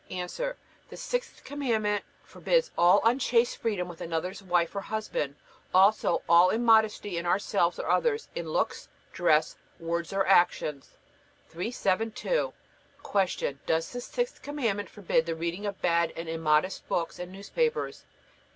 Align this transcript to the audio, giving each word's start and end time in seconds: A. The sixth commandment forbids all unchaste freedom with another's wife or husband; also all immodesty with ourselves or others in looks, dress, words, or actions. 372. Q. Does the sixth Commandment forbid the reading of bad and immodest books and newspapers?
A. 0.09 0.25
The 0.89 0.97
sixth 0.97 1.43
commandment 1.43 2.03
forbids 2.23 2.71
all 2.75 3.01
unchaste 3.03 3.57
freedom 3.57 3.87
with 3.87 4.01
another's 4.01 4.41
wife 4.41 4.75
or 4.75 4.81
husband; 4.81 5.35
also 5.75 6.23
all 6.27 6.49
immodesty 6.49 7.17
with 7.17 7.27
ourselves 7.27 7.77
or 7.77 7.87
others 7.87 8.27
in 8.33 8.49
looks, 8.49 8.89
dress, 9.13 9.57
words, 9.79 10.11
or 10.11 10.25
actions. 10.25 10.97
372. 11.49 12.51
Q. 13.03 13.59
Does 13.67 13.91
the 13.93 14.01
sixth 14.01 14.41
Commandment 14.41 14.89
forbid 14.89 15.27
the 15.27 15.35
reading 15.35 15.67
of 15.67 15.79
bad 15.83 16.13
and 16.15 16.27
immodest 16.27 16.89
books 16.89 17.19
and 17.19 17.31
newspapers? 17.31 18.03